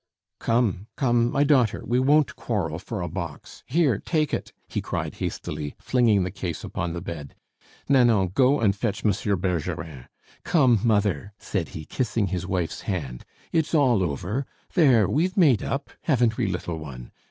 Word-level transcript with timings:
"Come, 0.39 0.87
come, 0.97 1.31
my 1.31 1.43
daughter, 1.43 1.83
we 1.85 1.99
won't 1.99 2.35
quarrel 2.35 2.79
for 2.79 3.01
a 3.03 3.07
box! 3.07 3.61
Here, 3.67 3.99
take 3.99 4.33
it!" 4.33 4.51
he 4.67 4.81
cried 4.81 5.13
hastily, 5.17 5.75
flinging 5.77 6.23
the 6.23 6.31
case 6.31 6.63
upon 6.63 6.93
the 6.93 7.01
bed. 7.01 7.35
"Nanon, 7.87 8.29
go 8.29 8.59
and 8.59 8.75
fetch 8.75 9.03
Monsieur 9.03 9.35
Bergerin! 9.35 10.07
Come, 10.43 10.79
mother," 10.83 11.33
said 11.37 11.67
he, 11.77 11.85
kissing 11.85 12.25
his 12.29 12.47
wife's 12.47 12.81
hand, 12.81 13.25
"it's 13.51 13.75
all 13.75 14.01
over! 14.01 14.47
There! 14.73 15.07
we've 15.07 15.37
made 15.37 15.61
up 15.61 15.91
haven't 16.05 16.35
we, 16.35 16.47
little 16.47 16.79
one? 16.79 17.11